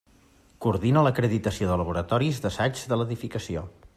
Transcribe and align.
Coordina 0.65 1.03
l'acreditació 1.07 1.69
de 1.71 1.77
laboratoris 1.83 2.43
d'assaigs 2.47 2.89
de 2.95 3.01
l'edificació. 3.01 3.67